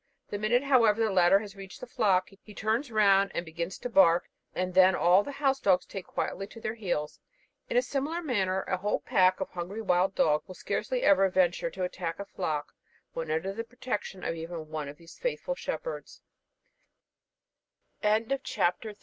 [0.31, 3.87] The minute, however, the latter has reached the flock, he turns round and begins to
[3.87, 7.19] bark, and then all the house dogs take very quietly to their heels.
[7.69, 11.69] In a similar manner, a whole pack of hungry wild dogs will scarcely ever venture
[11.69, 12.73] to attack a flock
[13.13, 14.47] when under the protection of e